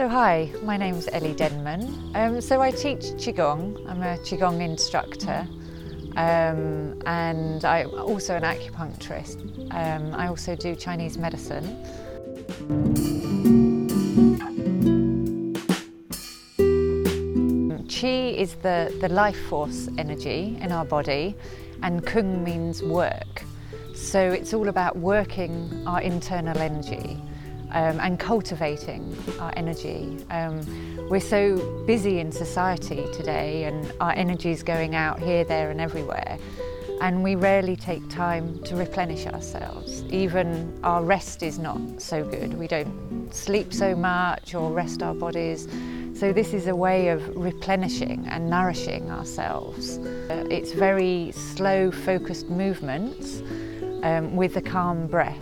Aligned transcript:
So 0.00 0.08
hi, 0.08 0.50
my 0.62 0.78
name 0.78 0.94
is 0.94 1.10
Ellie 1.12 1.34
Denman. 1.34 2.12
Um, 2.14 2.40
so 2.40 2.62
I 2.62 2.70
teach 2.70 3.02
Qigong. 3.20 3.86
I'm 3.86 4.02
a 4.02 4.16
Qigong 4.16 4.62
instructor 4.62 5.46
um, 6.16 6.98
and 7.04 7.62
I'm 7.66 7.90
also 7.90 8.34
an 8.34 8.44
acupuncturist. 8.44 9.44
Um, 9.74 10.14
I 10.14 10.28
also 10.28 10.56
do 10.56 10.74
Chinese 10.74 11.18
medicine. 11.18 11.76
Qi 17.86 18.38
is 18.38 18.54
the, 18.54 18.96
the 19.02 19.08
life 19.10 19.48
force 19.50 19.90
energy 19.98 20.56
in 20.62 20.72
our 20.72 20.86
body 20.86 21.36
and 21.82 22.06
Kung 22.06 22.42
means 22.42 22.82
work. 22.82 23.44
So 23.94 24.18
it's 24.18 24.54
all 24.54 24.70
about 24.70 24.96
working 24.96 25.84
our 25.86 26.00
internal 26.00 26.56
energy 26.56 27.20
um, 27.72 28.00
and 28.00 28.18
cultivating 28.18 29.16
our 29.38 29.52
energy. 29.56 30.18
Um, 30.30 30.60
we're 31.08 31.20
so 31.20 31.84
busy 31.86 32.20
in 32.20 32.30
society 32.32 33.04
today 33.12 33.64
and 33.64 33.92
our 34.00 34.12
energy 34.12 34.50
is 34.50 34.62
going 34.62 34.94
out 34.94 35.18
here, 35.20 35.44
there 35.44 35.70
and 35.70 35.80
everywhere 35.80 36.38
and 37.00 37.22
we 37.22 37.34
rarely 37.34 37.76
take 37.76 38.06
time 38.10 38.62
to 38.62 38.76
replenish 38.76 39.26
ourselves. 39.26 40.04
Even 40.10 40.78
our 40.84 41.02
rest 41.02 41.42
is 41.42 41.58
not 41.58 41.80
so 41.98 42.22
good. 42.22 42.54
We 42.54 42.66
don't 42.66 43.32
sleep 43.32 43.72
so 43.72 43.96
much 43.96 44.54
or 44.54 44.70
rest 44.70 45.02
our 45.02 45.14
bodies. 45.14 45.66
So 46.14 46.32
this 46.32 46.52
is 46.52 46.66
a 46.66 46.76
way 46.76 47.08
of 47.08 47.36
replenishing 47.36 48.26
and 48.28 48.50
nourishing 48.50 49.10
ourselves. 49.10 49.96
Uh, 49.96 50.46
it's 50.50 50.72
very 50.72 51.32
slow, 51.32 51.90
focused 51.90 52.50
movements 52.50 53.42
um, 54.02 54.36
with 54.36 54.56
a 54.56 54.62
calm 54.62 55.06
breath. 55.06 55.38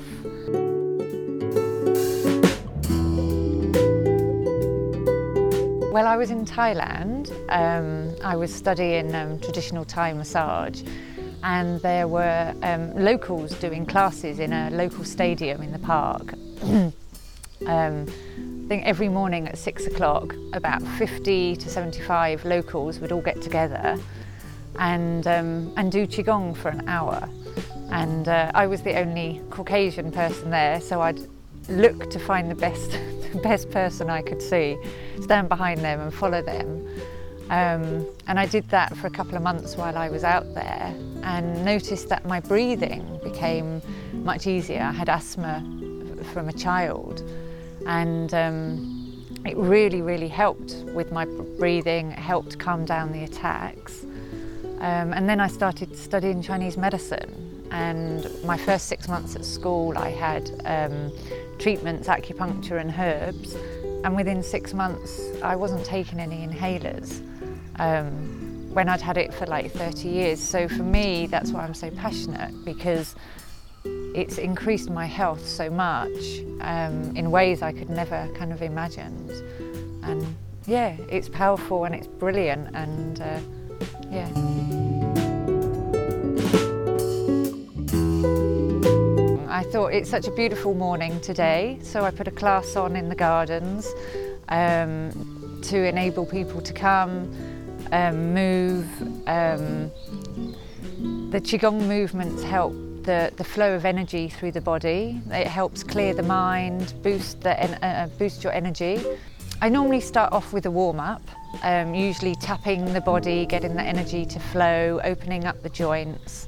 Well, 5.90 6.06
I 6.06 6.18
was 6.18 6.30
in 6.30 6.44
Thailand. 6.44 7.30
Um, 7.48 8.14
I 8.22 8.36
was 8.36 8.54
studying 8.54 9.14
um, 9.14 9.40
traditional 9.40 9.86
Thai 9.86 10.12
massage 10.12 10.82
and 11.42 11.80
there 11.80 12.06
were 12.06 12.54
um, 12.62 12.94
locals 12.94 13.54
doing 13.54 13.86
classes 13.86 14.38
in 14.38 14.52
a 14.52 14.68
local 14.70 15.02
stadium 15.02 15.62
in 15.62 15.72
the 15.72 15.78
park. 15.78 16.34
um, 16.62 16.92
I 17.66 18.68
think 18.68 18.84
every 18.84 19.08
morning 19.08 19.48
at 19.48 19.56
six 19.56 19.86
o'clock, 19.86 20.34
about 20.52 20.82
50 20.82 21.56
to 21.56 21.70
75 21.70 22.44
locals 22.44 22.98
would 22.98 23.10
all 23.10 23.22
get 23.22 23.40
together 23.40 23.98
and, 24.78 25.26
um, 25.26 25.72
and 25.78 25.90
do 25.90 26.06
Qigong 26.06 26.54
for 26.54 26.68
an 26.68 26.86
hour. 26.86 27.26
And 27.90 28.28
uh, 28.28 28.50
I 28.54 28.66
was 28.66 28.82
the 28.82 28.98
only 28.98 29.40
Caucasian 29.48 30.12
person 30.12 30.50
there, 30.50 30.82
so 30.82 31.00
I'd 31.00 31.20
look 31.70 32.10
to 32.10 32.18
find 32.18 32.50
the 32.50 32.54
best, 32.54 32.90
best 33.42 33.70
person 33.70 34.10
I 34.10 34.22
could 34.22 34.42
see, 34.42 34.78
stand 35.20 35.48
behind 35.48 35.80
them 35.80 36.00
and 36.00 36.12
follow 36.12 36.42
them. 36.42 36.86
Um, 37.50 38.06
and 38.26 38.38
I 38.38 38.46
did 38.46 38.68
that 38.68 38.94
for 38.96 39.06
a 39.06 39.10
couple 39.10 39.36
of 39.36 39.42
months 39.42 39.76
while 39.76 39.96
I 39.96 40.10
was 40.10 40.22
out 40.22 40.54
there 40.54 40.94
and 41.22 41.64
noticed 41.64 42.08
that 42.10 42.26
my 42.26 42.40
breathing 42.40 43.18
became 43.22 43.80
much 44.12 44.46
easier. 44.46 44.82
I 44.82 44.92
had 44.92 45.08
asthma 45.08 45.64
from 46.34 46.48
a 46.48 46.52
child 46.52 47.22
and 47.86 48.34
um, 48.34 49.24
it 49.46 49.56
really, 49.56 50.02
really 50.02 50.28
helped 50.28 50.74
with 50.94 51.10
my 51.10 51.24
breathing, 51.24 52.10
helped 52.10 52.58
calm 52.58 52.84
down 52.84 53.12
the 53.12 53.24
attacks. 53.24 54.04
Um, 54.80 55.12
and 55.12 55.28
then 55.28 55.40
I 55.40 55.48
started 55.48 55.96
studying 55.96 56.40
Chinese 56.40 56.76
medicine. 56.76 57.66
And 57.70 58.26
my 58.44 58.56
first 58.56 58.86
six 58.86 59.08
months 59.08 59.34
at 59.36 59.44
school 59.44 59.98
I 59.98 60.10
had 60.10 60.50
um, 60.64 61.12
treatments, 61.58 62.08
acupuncture 62.08 62.80
and 62.80 62.94
herbs. 62.96 63.54
And 64.04 64.14
within 64.14 64.42
six 64.42 64.72
months 64.72 65.20
I 65.42 65.56
wasn't 65.56 65.84
taking 65.84 66.20
any 66.20 66.46
inhalers 66.46 67.20
um, 67.80 68.72
when 68.72 68.88
I'd 68.88 69.00
had 69.00 69.16
it 69.16 69.34
for 69.34 69.46
like 69.46 69.72
30 69.72 70.08
years. 70.08 70.40
So 70.40 70.68
for 70.68 70.84
me 70.84 71.26
that's 71.26 71.50
why 71.50 71.64
I'm 71.64 71.74
so 71.74 71.90
passionate 71.90 72.54
because 72.64 73.16
it's 73.84 74.38
increased 74.38 74.90
my 74.90 75.06
health 75.06 75.46
so 75.46 75.68
much 75.70 76.40
um, 76.60 77.16
in 77.16 77.30
ways 77.30 77.62
I 77.62 77.72
could 77.72 77.90
never 77.90 78.28
kind 78.36 78.52
of 78.52 78.62
imagined. 78.62 79.30
And 80.04 80.24
yeah 80.66 80.96
it's 81.08 81.28
powerful 81.28 81.84
and 81.84 81.94
it's 81.96 82.06
brilliant. 82.06 82.74
And 82.74 83.20
uh, 83.20 83.40
yeah. 84.10 84.28
I 89.48 89.64
thought 89.64 89.88
it's 89.92 90.08
such 90.08 90.26
a 90.28 90.30
beautiful 90.32 90.74
morning 90.74 91.20
today, 91.20 91.78
so 91.82 92.04
I 92.04 92.10
put 92.10 92.28
a 92.28 92.30
class 92.30 92.76
on 92.76 92.96
in 92.96 93.08
the 93.08 93.14
gardens 93.14 93.92
um, 94.48 95.60
to 95.64 95.86
enable 95.86 96.26
people 96.26 96.60
to 96.60 96.72
come, 96.72 97.30
um, 97.92 98.34
move. 98.34 98.86
Um, 99.26 99.90
the 101.30 101.40
Qigong 101.40 101.86
movements 101.86 102.42
help 102.42 102.72
the, 103.02 103.32
the 103.36 103.44
flow 103.44 103.74
of 103.74 103.84
energy 103.84 104.28
through 104.28 104.52
the 104.52 104.60
body. 104.60 105.20
It 105.30 105.46
helps 105.46 105.82
clear 105.82 106.14
the 106.14 106.22
mind, 106.22 106.94
boost, 107.02 107.40
the, 107.40 107.84
uh, 107.84 108.06
boost 108.18 108.44
your 108.44 108.52
energy. 108.52 109.02
I 109.60 109.68
normally 109.68 110.00
start 110.00 110.32
off 110.32 110.52
with 110.52 110.66
a 110.66 110.70
warm-up, 110.70 111.22
um, 111.62 111.94
usually 111.94 112.34
tapping 112.34 112.92
the 112.92 113.00
body, 113.00 113.46
getting 113.46 113.74
the 113.74 113.82
energy 113.82 114.24
to 114.26 114.38
flow, 114.38 115.00
opening 115.04 115.44
up 115.44 115.62
the 115.62 115.68
joints. 115.68 116.46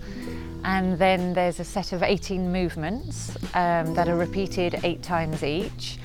And 0.64 0.98
then 0.98 1.32
there's 1.32 1.58
a 1.58 1.64
set 1.64 1.92
of 1.92 2.02
18 2.02 2.52
movements 2.52 3.36
um, 3.54 3.94
that 3.94 4.08
are 4.08 4.16
repeated 4.16 4.80
eight 4.84 5.02
times 5.02 5.42
each 5.42 5.98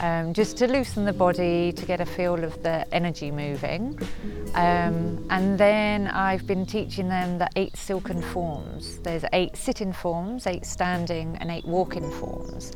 um, 0.00 0.32
just 0.32 0.56
to 0.58 0.66
loosen 0.66 1.04
the 1.04 1.12
body 1.12 1.72
to 1.72 1.86
get 1.86 2.00
a 2.00 2.06
feel 2.06 2.42
of 2.42 2.62
the 2.62 2.86
energy 2.94 3.30
moving. 3.30 3.98
Um, 4.54 5.24
and 5.30 5.58
then 5.58 6.08
I've 6.08 6.46
been 6.46 6.66
teaching 6.66 7.08
them 7.08 7.38
the 7.38 7.48
eight 7.56 7.76
silken 7.76 8.22
forms. 8.22 8.98
There's 8.98 9.24
eight 9.32 9.56
sitting 9.56 9.92
forms 9.92 10.46
eight 10.46 10.66
standing 10.66 11.36
and 11.40 11.50
eight 11.50 11.64
walking 11.64 12.10
forms 12.12 12.72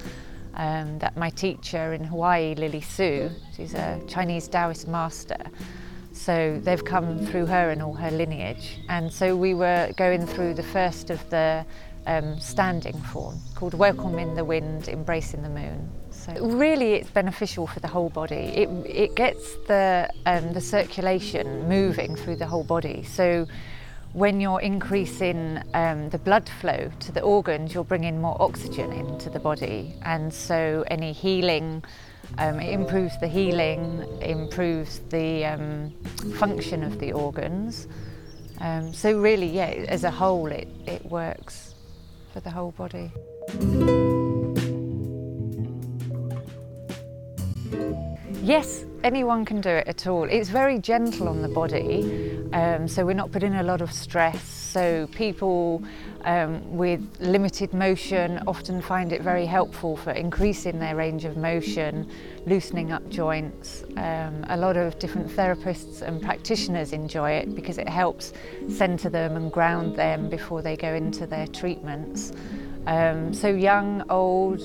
um, 0.57 0.99
that 0.99 1.17
my 1.17 1.31
teacher 1.31 1.93
in 1.93 2.05
Hawaii 2.05 2.55
Lily 2.55 2.81
Siou 2.81 3.31
she's 3.55 3.75
a 3.75 4.01
Chinese 4.09 4.49
Taoist 4.49 4.89
master 4.89 5.39
so 6.17 6.59
they've 6.65 6.85
come 6.85 7.25
through 7.27 7.47
her 7.47 7.71
and 7.71 7.83
all 7.83 7.93
her 7.93 8.11
lineage. 8.11 8.81
And 8.89 9.13
so 9.13 9.37
we 9.37 9.53
were 9.53 9.93
going 9.97 10.27
through 10.27 10.55
the 10.55 10.63
first 10.63 11.11
of 11.11 11.29
the 11.31 11.65
um, 12.07 12.41
standing 12.41 12.99
form 13.03 13.39
called 13.55 13.75
Welcome 13.75 14.19
in 14.19 14.35
the 14.35 14.45
Wind, 14.45 14.89
Embracing 14.89 15.43
the 15.43 15.51
Moon. 15.51 15.91
So 16.11 16.33
really 16.47 16.95
it's 16.95 17.11
beneficial 17.11 17.67
for 17.67 17.81
the 17.81 17.89
whole 17.89 18.09
body. 18.09 18.35
It, 18.35 18.69
it 18.87 19.15
gets 19.15 19.57
the, 19.67 20.11
um, 20.25 20.55
the 20.55 20.61
circulation 20.61 21.69
moving 21.69 22.17
through 22.17 22.37
the 22.37 22.47
whole 22.47 22.65
body. 22.65 23.03
So 23.05 23.47
when 24.17 24.41
you're 24.41 24.63
increasing 24.63 25.63
um, 25.75 26.09
the 26.09 26.17
blood 26.19 26.49
flow 26.49 26.91
to 27.01 27.13
the 27.13 27.21
organs, 27.21 27.75
you're 27.75 27.85
bringing 27.85 28.19
more 28.19 28.41
oxygen 28.41 28.91
into 28.91 29.29
the 29.29 29.39
body. 29.39 29.95
And 30.01 30.33
so 30.33 30.85
any 30.89 31.13
healing 31.13 31.85
um, 32.39 32.61
it 32.61 32.73
improves 32.73 33.19
the 33.19 33.29
healing, 33.29 34.07
improves 34.21 35.01
the 35.11 35.45
um, 35.45 35.91
function 36.39 36.83
of 36.83 36.99
the 36.99 37.13
organs. 37.13 37.89
Um, 38.59 38.93
so 38.93 39.19
really, 39.19 39.49
yeah, 39.49 39.85
as 39.89 40.05
a 40.05 40.11
whole, 40.11 40.47
it, 40.47 40.69
it 40.87 41.05
works 41.07 41.75
for 42.33 42.41
the 42.41 42.51
whole 42.51 42.73
body. 42.73 43.13
Yes, 48.47 48.85
anyone 49.03 49.45
can 49.45 49.61
do 49.61 49.71
it 49.71 49.89
at 49.89 50.07
all. 50.07 50.23
It's 50.23 50.51
very 50.51 50.79
gentle 50.79 51.27
on 51.29 51.43
the 51.43 51.49
body, 51.49 52.47
um, 52.53 52.87
so 52.87 53.05
we're 53.05 53.13
not 53.13 53.33
putting 53.33 53.57
a 53.57 53.63
lot 53.65 53.81
of 53.81 53.91
stress. 53.91 54.41
So 54.41 55.09
people 55.09 55.83
um, 56.23 56.77
with 56.77 57.01
limited 57.19 57.75
motion 57.75 58.41
often 58.47 58.81
find 58.81 59.13
it 59.13 59.21
very 59.21 59.47
helpful 59.47 59.97
for 59.97 60.13
increasing 60.13 60.79
their 60.79 60.95
range 60.95 61.25
of 61.25 61.37
motion, 61.37 62.09
loosening 62.47 62.93
up 62.93 63.09
joints. 63.09 63.83
Um, 63.97 64.47
a 64.49 64.57
lot 64.57 64.77
of 64.77 64.97
different 65.01 65.27
therapists 65.27 66.03
and 66.03 66.23
practitioners 66.23 66.93
enjoy 66.93 67.33
it 67.33 67.57
because 67.57 67.79
it 67.79 67.89
helps 67.89 68.33
center 68.69 69.09
them 69.09 69.35
and 69.35 69.51
ground 69.51 69.97
them 69.97 70.31
before 70.31 70.63
they 70.63 70.77
go 70.77 70.95
into 70.95 71.27
their 71.27 71.49
treatments. 71.49 72.33
Um, 72.87 73.35
so 73.35 73.49
young, 73.49 74.05
old, 74.11 74.61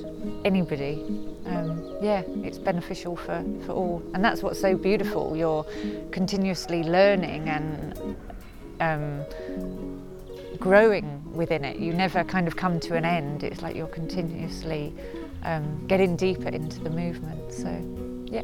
anybody. 0.46 1.04
Um, 1.46 1.98
yeah, 2.02 2.22
it's 2.44 2.60
beneficial 2.60 3.16
for, 3.16 3.44
for 3.66 3.72
all. 3.72 4.04
And 4.14 4.24
that's 4.24 4.44
what's 4.44 4.60
so 4.60 4.76
beautiful. 4.76 5.36
You're 5.36 5.66
continuously 6.12 6.84
learning 6.84 7.50
and 7.50 8.16
um, 8.80 9.26
growing 10.60 11.22
within 11.34 11.66
it. 11.66 11.78
You 11.78 11.94
never 11.94 12.24
kind 12.24 12.48
of 12.48 12.56
come 12.56 12.80
to 12.82 12.96
an 12.96 13.06
end. 13.06 13.44
It's 13.44 13.62
like 13.62 13.76
you're 13.76 13.88
continuously 13.88 14.94
um, 15.44 15.86
getting 15.88 16.16
deeper 16.16 16.50
into 16.50 16.80
the 16.80 16.90
movement. 16.90 17.52
So, 17.52 17.70
yeah. 18.28 18.44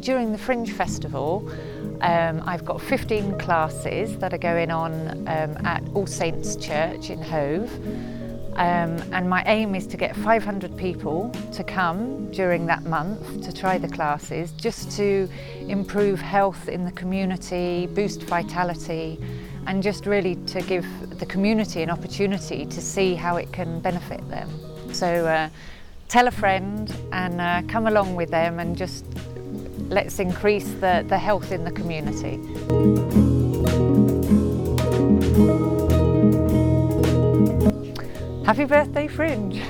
During 0.00 0.32
the 0.32 0.38
Fringe 0.38 0.70
Festival, 0.72 1.50
um, 2.00 2.42
I've 2.46 2.64
got 2.64 2.80
15 2.80 3.38
classes 3.38 4.16
that 4.18 4.32
are 4.32 4.38
going 4.38 4.70
on 4.70 4.92
um, 5.28 5.56
at 5.66 5.82
All 5.94 6.06
Saints 6.06 6.56
Church 6.56 7.10
in 7.10 7.20
Hove. 7.22 7.70
Um, 8.56 9.02
and 9.12 9.28
my 9.28 9.42
aim 9.46 9.74
is 9.74 9.86
to 9.88 9.96
get 9.96 10.14
500 10.14 10.76
people 10.76 11.34
to 11.52 11.64
come 11.64 12.30
during 12.30 12.66
that 12.66 12.84
month 12.84 13.42
to 13.42 13.52
try 13.52 13.78
the 13.78 13.88
classes 13.88 14.52
just 14.52 14.92
to 14.92 15.28
improve 15.66 16.20
health 16.20 16.68
in 16.68 16.84
the 16.84 16.92
community, 16.92 17.88
boost 17.88 18.22
vitality 18.22 19.18
and 19.66 19.82
just 19.82 20.06
really 20.06 20.36
to 20.46 20.60
give 20.62 20.86
the 21.18 21.26
community 21.26 21.82
an 21.82 21.90
opportunity 21.90 22.64
to 22.66 22.80
see 22.80 23.14
how 23.14 23.36
it 23.36 23.52
can 23.52 23.80
benefit 23.80 24.26
them. 24.28 24.48
So 24.92 25.26
uh, 25.26 25.48
tell 26.08 26.28
a 26.28 26.30
friend 26.30 26.94
and 27.12 27.40
uh, 27.40 27.62
come 27.66 27.86
along 27.86 28.14
with 28.14 28.30
them 28.30 28.60
and 28.60 28.76
just 28.76 29.04
let's 29.88 30.18
increase 30.18 30.68
the, 30.74 31.04
the 31.08 31.18
health 31.18 31.52
in 31.52 31.64
the 31.64 31.70
community. 31.70 32.40
Happy 38.44 38.64
birthday 38.64 39.08
Fringe! 39.08 39.62